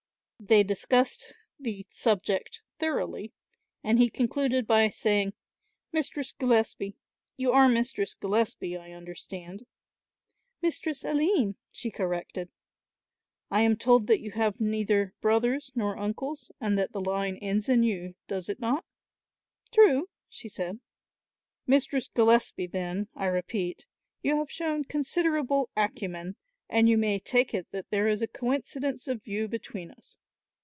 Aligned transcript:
They 0.43 0.63
discussed 0.63 1.35
the 1.59 1.85
subject 1.91 2.63
thoroughly 2.79 3.31
and 3.83 3.99
he 3.99 4.09
concluded 4.09 4.65
by 4.65 4.89
saying, 4.89 5.33
"Mistress 5.91 6.31
Gillespie, 6.31 6.95
you 7.37 7.51
are 7.51 7.69
Mistress 7.69 8.15
Gillespie, 8.15 8.75
I 8.75 8.91
understand?" 8.91 9.67
"Mistress 10.59 11.03
Aline," 11.05 11.57
she 11.71 11.91
corrected. 11.91 12.49
"I 13.51 13.61
am 13.61 13.77
told 13.77 14.07
that 14.07 14.19
you 14.19 14.31
have 14.31 14.59
neither 14.59 15.13
brothers 15.21 15.69
nor 15.75 15.95
uncles 15.99 16.51
and 16.59 16.75
that 16.75 16.91
the 16.91 17.01
line 17.01 17.37
ends 17.37 17.69
in 17.69 17.83
you, 17.83 18.15
does 18.27 18.49
it 18.49 18.59
not?" 18.59 18.83
"True," 19.71 20.09
she 20.27 20.49
said. 20.49 20.79
"Mistress 21.67 22.07
Gillespie, 22.07 22.65
then, 22.65 23.09
I 23.13 23.27
repeat, 23.27 23.85
you 24.23 24.37
have 24.37 24.49
shown 24.49 24.85
considerable 24.85 25.69
acumen 25.77 26.35
and 26.67 26.89
you 26.89 26.97
may 26.97 27.19
take 27.19 27.53
it 27.53 27.67
that 27.69 27.91
there 27.91 28.07
is 28.07 28.23
a 28.23 28.27
coincidence 28.27 29.07
of 29.07 29.23
view 29.23 29.47
between 29.47 29.91
us. 29.91 30.17